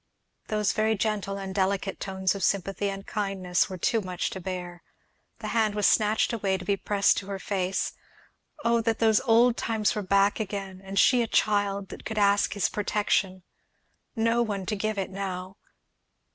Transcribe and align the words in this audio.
Those 0.47 0.71
very 0.71 0.95
gentle 0.95 1.37
and 1.37 1.53
delicate 1.53 1.99
tones 1.99 2.33
of 2.33 2.43
sympathy 2.43 2.89
and 2.89 3.05
kindness 3.05 3.69
Were 3.69 3.77
too 3.77 4.01
much 4.01 4.31
to 4.31 4.39
bear. 4.41 4.81
The 5.37 5.49
hand 5.49 5.75
was 5.75 5.85
snatched 5.85 6.33
away 6.33 6.57
to 6.57 6.65
be 6.65 6.75
pressed 6.75 7.17
to 7.17 7.27
her 7.27 7.37
face. 7.37 7.93
Oh 8.65 8.81
that 8.81 8.97
those 8.97 9.21
old 9.21 9.57
times 9.57 9.93
were 9.93 10.01
back 10.01 10.39
again, 10.39 10.81
and 10.83 10.97
she 10.97 11.21
a 11.21 11.27
child 11.27 11.89
that 11.89 12.03
could 12.03 12.17
ask 12.17 12.53
his 12.53 12.67
protection! 12.67 13.43
No 14.15 14.41
one 14.41 14.65
to 14.65 14.75
give 14.75 14.97
it 14.97 15.11
now. 15.11 15.57